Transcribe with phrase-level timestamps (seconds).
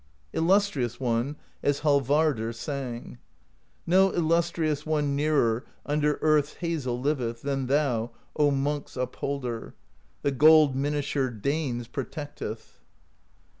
[0.33, 3.19] Illustrious One, as Hallvardr sang:
[3.85, 9.75] No Illustrious One nearer Under Earth's Hazel liveth Than thou, O Monks' Upholder:
[10.23, 12.79] The Gold Minisher Danes protecteth.